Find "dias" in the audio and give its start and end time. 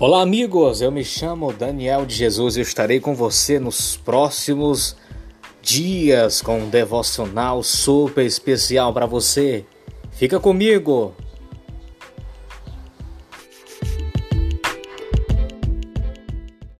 5.60-6.40